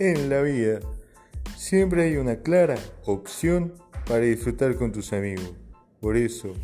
[0.00, 0.78] En la vida
[1.56, 3.74] siempre hay una clara opción
[4.06, 5.54] para disfrutar con tus amigos.
[6.00, 6.54] Por eso,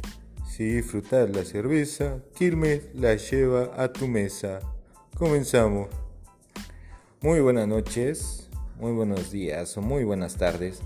[0.48, 4.60] si disfrutas la cerveza, Quilmes la lleva a tu mesa.
[5.18, 5.88] Comenzamos.
[7.22, 8.48] Muy buenas noches,
[8.78, 10.82] muy buenos días o muy buenas tardes.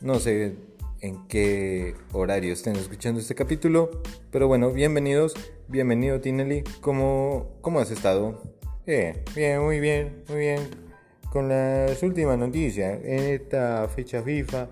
[0.00, 0.56] No sé
[1.00, 4.02] en qué horario estén escuchando este capítulo,
[4.32, 5.34] pero bueno, bienvenidos,
[5.68, 6.64] bienvenido Tinelli.
[6.80, 8.42] ¿Cómo, cómo has estado?
[8.84, 10.89] Bien, bien, muy bien, muy bien
[11.30, 13.00] con las últimas noticias.
[13.04, 14.68] En esta fecha FIFA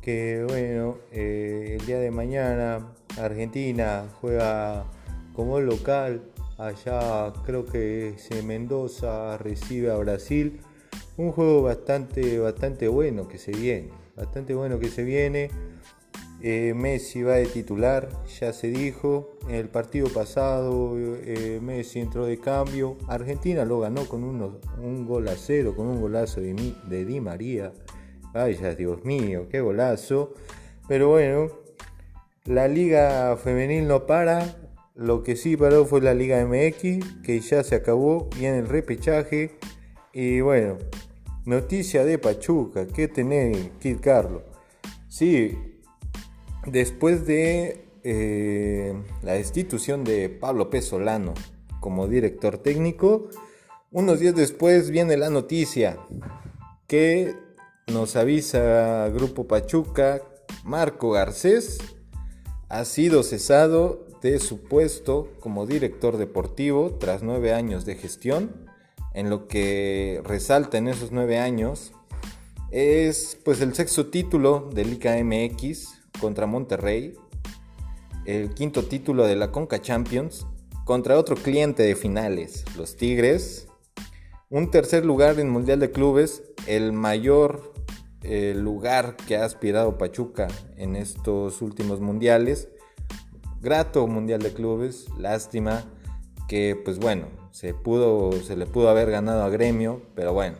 [0.00, 4.86] que bueno eh, el día de mañana Argentina juega
[5.34, 6.22] como local.
[6.58, 10.60] Allá creo que es Mendoza recibe a Brasil.
[11.16, 15.50] Un juego bastante bastante bueno que se viene bastante bueno que se viene
[16.42, 18.08] eh, Messi va de titular,
[18.40, 19.38] ya se dijo.
[19.48, 22.96] En el partido pasado eh, Messi entró de cambio.
[23.08, 27.72] Argentina lo ganó con un gol a cero, con un golazo de, de Di María.
[28.32, 30.34] Vaya, Dios mío, qué golazo.
[30.88, 31.50] Pero bueno,
[32.44, 34.56] la liga femenil no para.
[34.94, 38.28] Lo que sí paró fue la liga MX, que ya se acabó.
[38.38, 39.58] Viene el repechaje.
[40.12, 40.78] Y bueno,
[41.44, 42.86] noticia de Pachuca.
[42.86, 44.42] ¿Qué tenés, Kid Carlos?
[45.08, 45.56] Sí,
[46.66, 51.34] Después de eh, la destitución de Pablo Pesolano
[51.80, 53.28] como director técnico,
[53.90, 55.98] unos días después viene la noticia
[56.86, 57.34] que
[57.86, 60.22] nos avisa Grupo Pachuca,
[60.64, 61.78] Marco Garcés
[62.68, 68.68] ha sido cesado de su puesto como director deportivo tras nueve años de gestión.
[69.12, 71.92] En lo que resalta en esos nueve años
[72.70, 77.14] es pues el sexto título del Liga MX, contra Monterrey,
[78.24, 80.46] el quinto título de la Conca Champions,
[80.84, 83.68] contra otro cliente de finales, los Tigres,
[84.48, 87.72] un tercer lugar en Mundial de Clubes, el mayor
[88.22, 92.68] eh, lugar que ha aspirado Pachuca en estos últimos mundiales,
[93.60, 95.84] grato Mundial de Clubes, lástima
[96.48, 100.56] que pues bueno, se, pudo, se le pudo haber ganado a Gremio, pero bueno.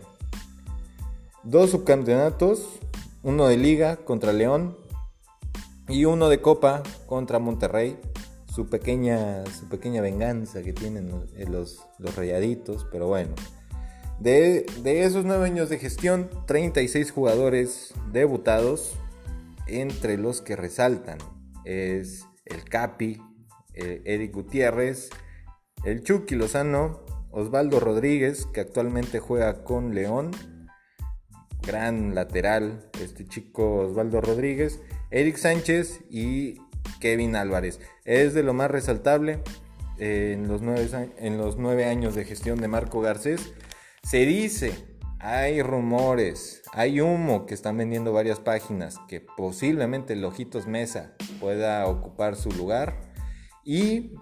[1.42, 2.78] Dos subcampeonatos,
[3.22, 4.76] uno de liga contra León
[5.90, 7.98] y uno de Copa contra Monterrey.
[8.46, 11.10] Su pequeña, su pequeña venganza que tienen
[11.48, 13.34] los, los rayaditos, pero bueno.
[14.20, 18.92] De, esos nueve años de gestión, 36 jugadores debutados,
[19.66, 21.18] entre los que resaltan
[21.64, 23.22] es el Capi,
[23.72, 25.10] Eric Gutiérrez,
[25.84, 27.00] el Chucky Lozano,
[27.30, 30.32] Osvaldo Rodríguez, que actualmente juega con León,
[31.62, 34.80] gran lateral, este chico Osvaldo Rodríguez,
[35.10, 36.60] Eric Sánchez y
[37.00, 37.80] Kevin Álvarez.
[38.04, 39.42] Es de lo más resaltable
[39.98, 43.52] en, los nueve, años de gestión de Marco Garcés.
[44.02, 44.72] Se dice,
[45.18, 52.36] hay rumores, hay humo que están vendiendo varias páginas que posiblemente Lojitos Mesa pueda ocupar
[52.36, 53.00] su lugar.
[53.64, 54.14] Y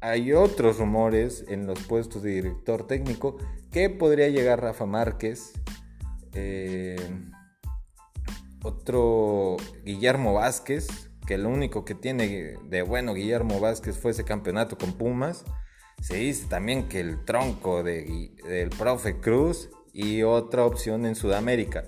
[0.00, 3.38] hay otros rumores en los puestos de director técnico
[3.72, 5.52] que podría llegar Rafa Márquez.
[6.32, 6.96] Eh,
[8.64, 14.76] otro Guillermo Vázquez, que lo único que tiene de bueno Guillermo Vázquez fue ese campeonato
[14.76, 15.44] con Pumas.
[16.00, 21.84] Se dice también que el tronco de, del profe Cruz y otra opción en Sudamérica.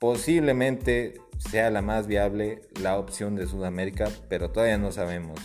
[0.00, 5.38] Posiblemente sea la más viable la opción de Sudamérica, pero todavía no sabemos.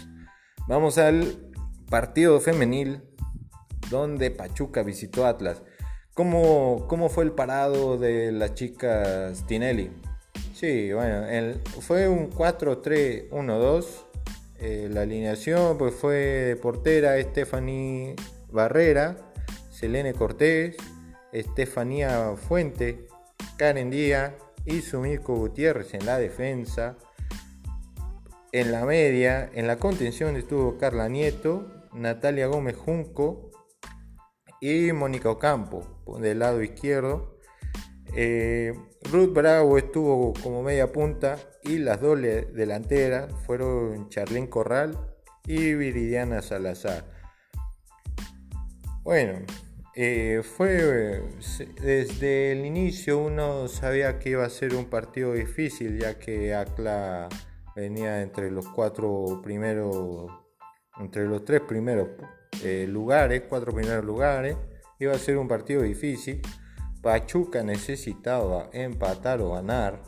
[0.68, 1.52] Vamos al
[1.90, 3.02] partido femenil
[3.90, 5.64] donde Pachuca visitó Atlas.
[6.14, 9.92] ¿Cómo, cómo fue el parado de la chica Tinelli?
[10.62, 11.26] Sí, bueno,
[11.80, 13.86] fue un 4-3-1-2.
[14.60, 18.16] Eh, la alineación pues fue portera Stephanie
[18.52, 19.18] Barrera,
[19.72, 20.78] Selene Cortés,
[21.32, 23.08] Estefanía Fuente,
[23.58, 24.34] Karen Díaz
[24.64, 26.96] y Sumico Gutiérrez en la defensa.
[28.52, 33.50] En la media, en la contención estuvo Carla Nieto, Natalia Gómez Junco
[34.59, 37.40] y Mónica Ocampo del lado izquierdo.
[38.14, 38.76] Eh,
[39.09, 44.98] Ruth Bravo estuvo como media punta y las dos delanteras fueron Charlene Corral
[45.46, 47.03] y Viridiana Salazar.
[49.03, 49.40] Bueno,
[49.96, 51.24] eh, fue
[51.82, 57.28] desde el inicio uno sabía que iba a ser un partido difícil ya que ACLA
[57.76, 60.32] venía entre los cuatro primeros,
[61.00, 62.09] entre los tres primeros
[62.64, 64.56] eh, lugares, cuatro primeros lugares,
[65.00, 66.42] iba a ser un partido difícil
[67.02, 70.03] Pachuca necesitaba empatar o ganar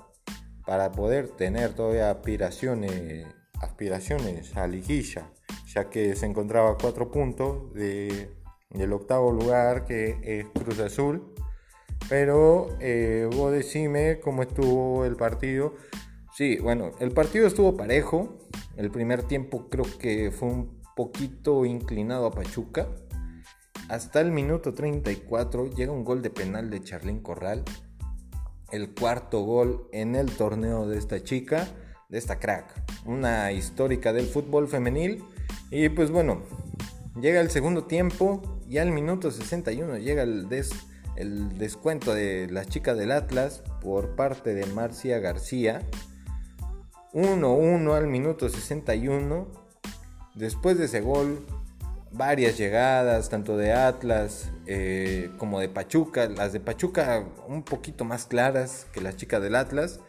[0.66, 3.25] para poder tener todavía aspiraciones,
[3.60, 5.31] aspiraciones a liguilla,
[5.74, 11.34] ya que se encontraba a cuatro puntos del octavo lugar que es Cruz Azul.
[12.10, 15.74] Pero eh, vos decime cómo estuvo el partido.
[16.34, 18.38] Sí, bueno, el partido estuvo parejo.
[18.75, 22.88] El primer tiempo creo que fue un poquito inclinado a Pachuca.
[23.89, 27.63] Hasta el minuto 34 llega un gol de penal de Charlín Corral.
[28.71, 31.68] El cuarto gol en el torneo de esta chica,
[32.09, 32.74] de esta crack.
[33.06, 35.24] Una histórica del fútbol femenil.
[35.69, 36.41] Y pues bueno,
[37.19, 40.47] llega el segundo tiempo y al minuto 61 llega el,
[41.18, 45.81] el descuento de las chicas del Atlas por parte de Marcia García.
[47.13, 49.47] 1-1 al minuto 61.
[50.36, 51.45] Después de ese gol,
[52.13, 56.27] varias llegadas, tanto de Atlas eh, como de Pachuca.
[56.30, 60.00] Las de Pachuca un poquito más claras que las chicas del Atlas.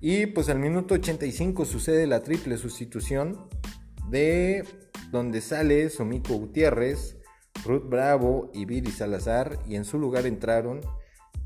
[0.00, 3.48] Y pues al minuto 85 sucede la triple sustitución
[4.08, 4.64] de
[5.10, 7.16] donde sale Somico Gutiérrez,
[7.64, 9.58] Ruth Bravo y Viri Salazar.
[9.66, 10.80] Y en su lugar entraron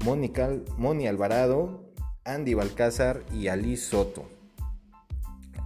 [0.04, 1.92] Moni Alvarado,
[2.24, 4.28] Andy Balcázar y Ali Soto.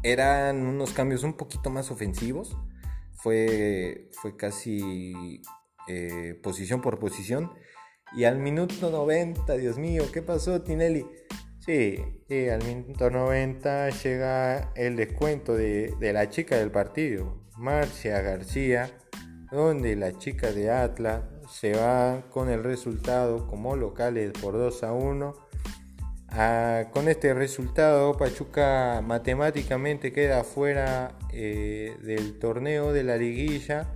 [0.05, 2.57] Eran unos cambios un poquito más ofensivos
[3.27, 5.43] fue, fue casi
[5.89, 7.51] eh, posición por posición.
[8.17, 11.05] Y al minuto 90, Dios mío, ¿qué pasó, Tinelli?
[11.59, 11.99] Sí,
[12.49, 18.97] al minuto 90 llega el descuento de, de, la chica del partido, Marcia García,
[19.51, 24.93] donde la chica de Atlas se va con el resultado como locales por 2 a
[24.93, 25.47] 1
[26.39, 33.87] Ah, con este resultado, Pachuca matemáticamente queda fuera eh, del torneo de la liguilla.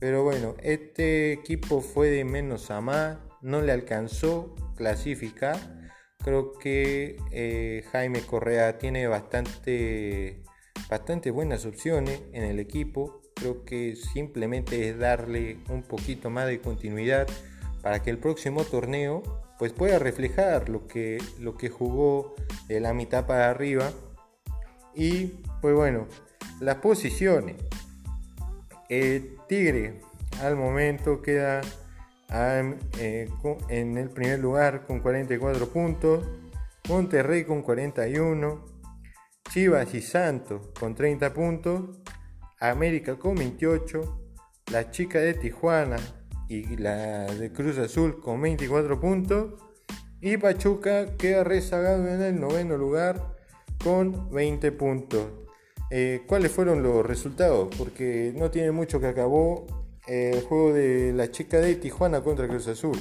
[0.00, 5.58] Pero bueno, este equipo fue de menos a más, no le alcanzó clasificar.
[6.18, 10.42] Creo que eh, Jaime Correa tiene bastante,
[10.88, 13.22] bastante buenas opciones en el equipo.
[13.36, 17.28] Creo que simplemente es darle un poquito más de continuidad
[17.82, 19.22] para que el próximo torneo
[19.60, 22.34] pues pueda reflejar lo que, lo que jugó
[22.66, 23.92] de la mitad para arriba.
[24.94, 25.26] Y
[25.60, 26.08] pues bueno,
[26.60, 27.56] las posiciones.
[29.48, 30.00] Tigre
[30.42, 31.60] al momento queda
[32.98, 33.28] eh,
[33.68, 36.26] en el primer lugar con 44 puntos.
[36.88, 38.64] Monterrey con 41.
[39.50, 41.98] Chivas y Santos con 30 puntos.
[42.60, 44.20] América con 28.
[44.72, 45.96] La chica de Tijuana
[46.48, 49.54] y la de Cruz Azul con 24 puntos.
[50.20, 53.36] Y Pachuca queda rezagado en el noveno lugar
[53.82, 55.49] con 20 puntos.
[55.90, 57.74] Eh, ¿Cuáles fueron los resultados?
[57.76, 59.66] Porque no tiene mucho que acabó
[60.06, 62.96] el juego de la chica de Tijuana contra Cruz Azul.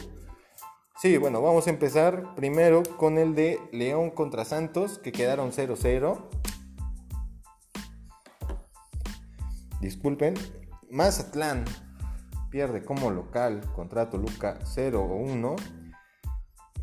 [1.02, 6.18] Sí, bueno, vamos a empezar primero con el de León contra Santos, que quedaron 0-0.
[9.80, 10.34] Disculpen.
[10.90, 11.66] Mazatlán
[12.50, 15.56] pierde como local contra Toluca 0-1.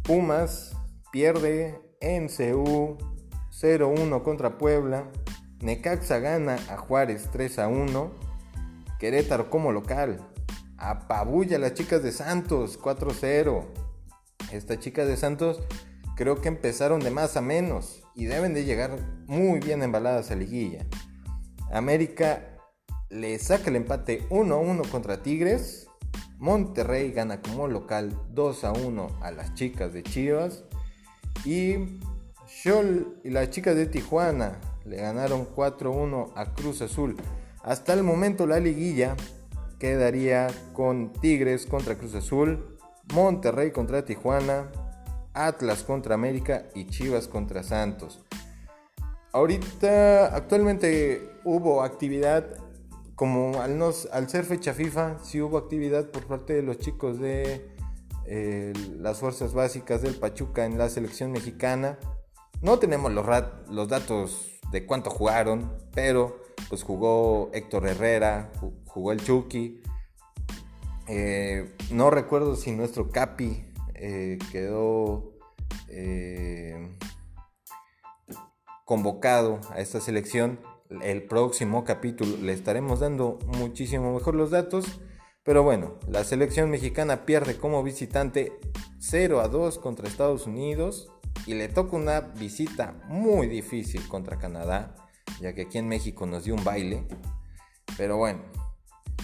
[0.02, 0.76] Pumas
[1.10, 2.96] pierde en CU
[3.50, 5.10] 0-1 contra Puebla.
[5.60, 8.10] Necaxa gana a Juárez 3-1.
[8.98, 10.20] Querétaro como local.
[10.76, 13.64] Apabulla a las chicas de Santos 4-0.
[14.52, 15.62] Estas chicas de Santos
[16.14, 20.36] creo que empezaron de más a menos y deben de llegar muy bien embaladas a
[20.36, 20.84] liguilla.
[21.72, 22.58] América
[23.08, 25.88] le saca el empate 1-1 contra Tigres.
[26.38, 30.64] Monterrey gana como local 2-1 a las chicas de Chivas.
[31.46, 31.98] Y
[32.46, 37.16] Scholl y las chicas de Tijuana le ganaron 4-1 a Cruz Azul.
[37.62, 39.16] Hasta el momento la liguilla
[39.78, 42.78] quedaría con Tigres contra Cruz Azul,
[43.12, 44.70] Monterrey contra Tijuana,
[45.34, 48.24] Atlas contra América y Chivas contra Santos.
[49.32, 52.46] Ahorita, actualmente hubo actividad
[53.16, 53.80] como al,
[54.12, 57.70] al ser fecha FIFA, sí hubo actividad por parte de los chicos de
[58.26, 61.98] eh, las fuerzas básicas del Pachuca en la selección mexicana.
[62.60, 63.26] No tenemos los,
[63.70, 68.52] los datos de cuánto jugaron, pero pues jugó Héctor Herrera,
[68.86, 69.82] jugó el Chucky.
[71.08, 75.32] Eh, no recuerdo si nuestro Capi eh, quedó
[78.84, 80.60] convocado a esta selección
[81.02, 85.00] el próximo capítulo le estaremos dando muchísimo mejor los datos.
[85.42, 88.52] Pero bueno, la selección mexicana pierde como visitante
[88.98, 91.08] 0 a 2 contra Estados Unidos
[91.44, 94.94] y le toca una visita muy difícil contra Canadá,
[95.40, 97.04] ya que aquí en México nos dio un baile.
[97.96, 98.40] Pero bueno,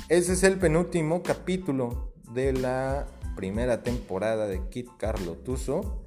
[0.09, 6.05] ese es el penúltimo capítulo de la primera temporada de Kit Carlo Tuso.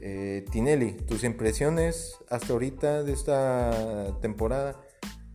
[0.00, 4.80] Eh, Tinelli, tus impresiones hasta ahorita de esta temporada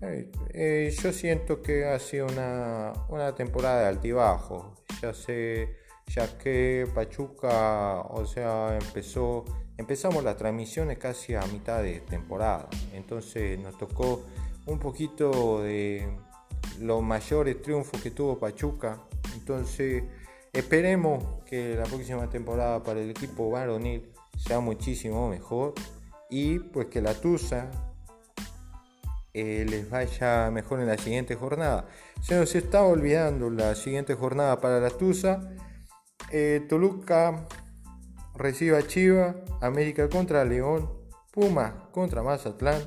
[0.02, 4.74] eh, yo siento que ha sido una, temporada de altibajo.
[5.02, 5.76] Ya se,
[6.08, 9.46] ya que Pachuca, o sea, empezó,
[9.82, 14.24] empezamos las transmisiones casi a mitad de temporada, entonces nos tocó
[14.66, 16.08] un poquito de
[16.80, 19.02] los mayores triunfos que tuvo Pachuca,
[19.36, 20.04] entonces
[20.54, 25.74] esperemos que la próxima temporada para el equipo varonil sea muchísimo mejor
[26.30, 27.70] y pues que la Tusa
[29.34, 31.88] eh, les vaya mejor en la siguiente jornada.
[32.22, 35.40] Se nos está olvidando la siguiente jornada para la Tusa.
[36.32, 37.48] Eh, Toluca
[38.42, 40.90] recibe a Chiva, América contra León,
[41.32, 42.82] Puma contra Mazatlán,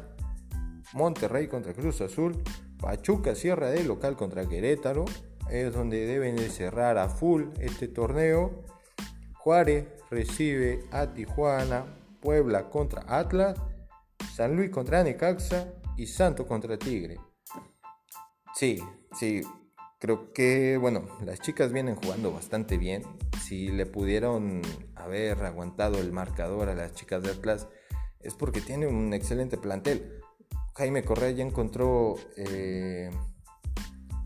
[0.92, 2.42] Monterrey contra Cruz Azul,
[2.80, 5.04] Pachuca cierra de local contra Querétaro,
[5.50, 8.64] es donde deben de cerrar a full este torneo.
[9.38, 11.84] Juárez recibe a Tijuana,
[12.20, 13.58] Puebla contra Atlas,
[14.34, 17.18] San Luis contra Necaxa y Santo contra Tigre.
[18.54, 18.82] Sí,
[19.18, 19.42] sí,
[19.98, 23.02] creo que, bueno, las chicas vienen jugando bastante bien.
[23.42, 24.62] Si le pudieron
[25.04, 27.68] haber aguantado el marcador a las chicas de Atlas,
[28.20, 30.20] es porque tiene un excelente plantel.
[30.74, 33.10] Jaime Correa ya encontró, eh,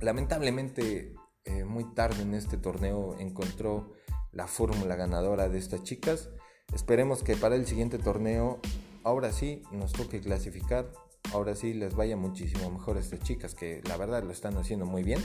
[0.00, 3.92] lamentablemente, eh, muy tarde en este torneo, encontró
[4.32, 6.30] la fórmula ganadora de estas chicas.
[6.72, 8.60] Esperemos que para el siguiente torneo,
[9.04, 10.90] ahora sí, nos toque clasificar.
[11.32, 14.86] Ahora sí les vaya muchísimo mejor a estas chicas que la verdad lo están haciendo
[14.86, 15.20] muy bien.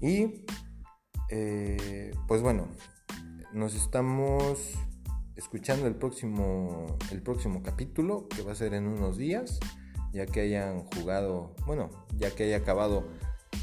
[0.00, 0.44] Y
[1.28, 2.68] eh, pues bueno,
[3.52, 4.58] nos estamos
[5.36, 9.58] escuchando el próximo, el próximo capítulo que va a ser en unos días,
[10.12, 13.08] ya que hayan jugado, bueno, ya que haya acabado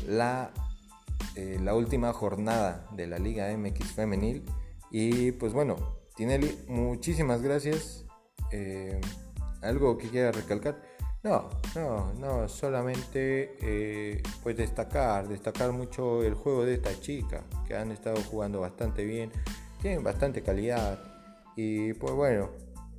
[0.08, 0.52] la,
[1.36, 4.44] eh, la última jornada de la Liga MX Femenil.
[4.92, 5.76] Y pues bueno,
[6.16, 8.06] Tinelli, muchísimas gracias.
[8.52, 9.00] Eh,
[9.62, 10.82] ¿Algo que quiera recalcar?
[11.24, 17.76] No, no, no, solamente eh, pues destacar, destacar mucho el juego de esta chica, que
[17.76, 19.32] han estado jugando bastante bien,
[19.82, 21.00] tienen bastante calidad
[21.56, 22.52] y pues bueno,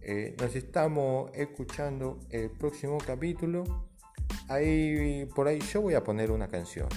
[0.02, 3.88] eh, nos estamos escuchando el próximo capítulo.
[4.49, 6.88] Ahí por ahí yo voy a poner una canción,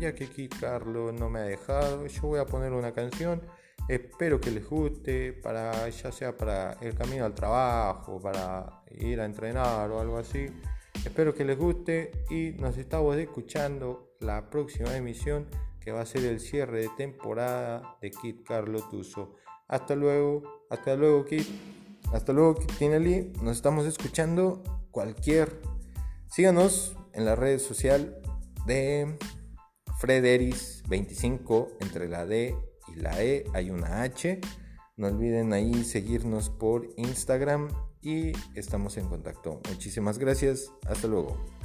[0.00, 3.42] ya que aquí Carlos no me ha dejado, yo voy a poner una canción.
[3.88, 9.24] Espero que les guste, para, ya sea para el camino al trabajo, para ir a
[9.24, 10.46] entrenar o algo así.
[11.04, 15.46] Espero que les guste y nos estamos escuchando la próxima emisión
[15.88, 19.36] que va a ser el cierre de temporada de Kit Carlo Tuso.
[19.68, 21.46] Hasta luego, hasta luego Kit,
[22.12, 25.62] hasta luego Kit Tinelli, nos estamos escuchando cualquier.
[26.30, 28.20] Síganos en la red social
[28.66, 29.16] de
[29.98, 32.54] Frederis25 entre la D
[32.88, 34.42] y la E hay una H.
[34.98, 37.70] No olviden ahí seguirnos por Instagram
[38.02, 39.62] y estamos en contacto.
[39.70, 40.70] Muchísimas gracias.
[40.86, 41.57] Hasta luego.